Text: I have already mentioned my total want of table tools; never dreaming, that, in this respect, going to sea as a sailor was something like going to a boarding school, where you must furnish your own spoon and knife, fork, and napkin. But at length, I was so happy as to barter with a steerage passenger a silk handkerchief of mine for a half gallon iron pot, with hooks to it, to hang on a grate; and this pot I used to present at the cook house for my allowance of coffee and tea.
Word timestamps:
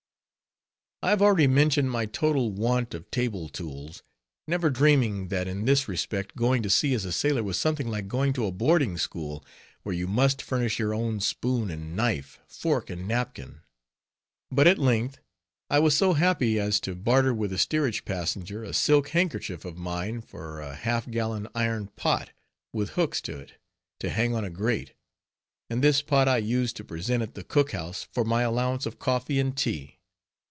I 1.03 1.09
have 1.09 1.21
already 1.23 1.47
mentioned 1.47 1.89
my 1.89 2.05
total 2.05 2.51
want 2.51 2.93
of 2.93 3.09
table 3.09 3.49
tools; 3.49 4.03
never 4.47 4.69
dreaming, 4.69 5.29
that, 5.29 5.47
in 5.47 5.65
this 5.65 5.87
respect, 5.87 6.35
going 6.35 6.61
to 6.61 6.69
sea 6.69 6.93
as 6.93 7.05
a 7.05 7.11
sailor 7.11 7.41
was 7.41 7.57
something 7.59 7.87
like 7.87 8.07
going 8.07 8.33
to 8.33 8.45
a 8.45 8.51
boarding 8.51 8.99
school, 8.99 9.43
where 9.81 9.95
you 9.95 10.05
must 10.07 10.43
furnish 10.43 10.77
your 10.77 10.93
own 10.93 11.19
spoon 11.19 11.71
and 11.71 11.95
knife, 11.95 12.39
fork, 12.47 12.91
and 12.91 13.07
napkin. 13.07 13.61
But 14.51 14.67
at 14.67 14.77
length, 14.77 15.17
I 15.71 15.79
was 15.79 15.97
so 15.97 16.13
happy 16.13 16.59
as 16.59 16.79
to 16.81 16.93
barter 16.93 17.33
with 17.33 17.51
a 17.51 17.57
steerage 17.57 18.05
passenger 18.05 18.63
a 18.63 18.71
silk 18.71 19.07
handkerchief 19.09 19.65
of 19.65 19.77
mine 19.79 20.21
for 20.21 20.59
a 20.61 20.75
half 20.75 21.09
gallon 21.09 21.47
iron 21.55 21.87
pot, 21.87 22.29
with 22.73 22.91
hooks 22.91 23.21
to 23.21 23.39
it, 23.39 23.55
to 24.01 24.11
hang 24.11 24.35
on 24.35 24.45
a 24.45 24.51
grate; 24.51 24.93
and 25.67 25.83
this 25.83 26.03
pot 26.03 26.27
I 26.27 26.37
used 26.37 26.75
to 26.77 26.83
present 26.85 27.23
at 27.23 27.33
the 27.33 27.43
cook 27.43 27.71
house 27.71 28.07
for 28.13 28.23
my 28.23 28.43
allowance 28.43 28.85
of 28.85 28.99
coffee 28.99 29.39
and 29.39 29.57
tea. 29.57 29.97